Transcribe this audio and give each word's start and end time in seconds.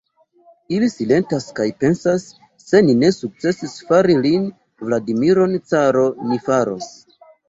Ili 0.75 0.87
silentas 0.91 1.43
kaj 1.57 1.65
pensas: 1.83 2.23
se 2.69 2.81
ni 2.87 2.95
ne 3.01 3.11
sukcesis 3.17 3.75
fari 3.89 4.15
lin, 4.23 4.47
Vladimiron, 4.87 5.53
caro, 5.75 6.07
ni 6.31 6.41
faros. 6.49 6.89